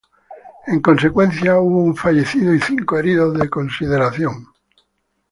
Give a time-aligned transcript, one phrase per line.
[0.65, 4.47] En consecuencia, hubo un fallecido y cinco heridos de consideración.